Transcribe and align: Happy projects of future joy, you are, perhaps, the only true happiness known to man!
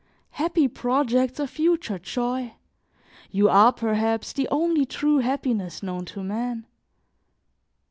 Happy 0.31 0.67
projects 0.67 1.39
of 1.39 1.47
future 1.47 1.99
joy, 1.99 2.55
you 3.29 3.47
are, 3.47 3.71
perhaps, 3.71 4.33
the 4.33 4.47
only 4.49 4.83
true 4.83 5.19
happiness 5.19 5.83
known 5.83 6.05
to 6.05 6.23
man! 6.23 6.65